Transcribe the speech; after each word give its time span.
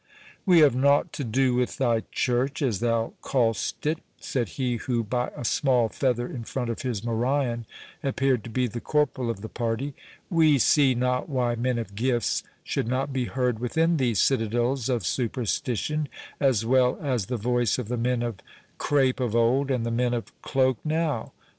"We 0.47 0.61
have 0.61 0.75
nought 0.75 1.13
to 1.13 1.23
do 1.23 1.53
with 1.53 1.77
thy 1.77 2.01
church, 2.11 2.63
as 2.63 2.79
thou 2.79 3.13
call'st 3.21 3.85
it," 3.85 3.99
said 4.19 4.49
he 4.57 4.77
who, 4.77 5.03
by 5.03 5.29
a 5.37 5.45
small 5.45 5.89
feather 5.89 6.25
in 6.27 6.43
front 6.43 6.71
of 6.71 6.81
his 6.81 7.03
morion, 7.03 7.67
appeared 8.01 8.43
to 8.45 8.49
be 8.49 8.65
the 8.65 8.81
corporal 8.81 9.29
of 9.29 9.41
the 9.41 9.47
party;—"we 9.47 10.57
see 10.57 10.95
not 10.95 11.29
why 11.29 11.53
men 11.53 11.77
of 11.77 11.93
gifts 11.93 12.41
should 12.63 12.87
not 12.87 13.13
be 13.13 13.25
heard 13.25 13.59
within 13.59 13.97
these 13.97 14.19
citadels 14.19 14.89
of 14.89 15.05
superstition, 15.05 16.09
as 16.39 16.65
well 16.65 16.97
as 16.99 17.27
the 17.27 17.37
voice 17.37 17.77
of 17.77 17.87
the 17.87 17.95
men 17.95 18.23
of 18.23 18.37
crape 18.79 19.19
of 19.19 19.35
old, 19.35 19.69
and 19.69 19.85
the 19.85 19.91
men 19.91 20.15
of 20.15 20.33
cloak 20.41 20.79
now. 20.83 21.31